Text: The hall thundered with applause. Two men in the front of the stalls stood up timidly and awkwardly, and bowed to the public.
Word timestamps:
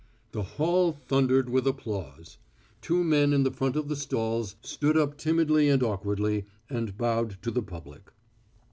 The 0.31 0.41
hall 0.57 0.93
thundered 0.93 1.47
with 1.47 1.67
applause. 1.67 2.39
Two 2.81 3.03
men 3.03 3.33
in 3.33 3.43
the 3.43 3.51
front 3.51 3.75
of 3.75 3.87
the 3.87 3.95
stalls 3.95 4.55
stood 4.63 4.97
up 4.97 5.15
timidly 5.15 5.69
and 5.69 5.83
awkwardly, 5.83 6.45
and 6.71 6.97
bowed 6.97 7.37
to 7.43 7.51
the 7.51 7.61
public. 7.61 8.11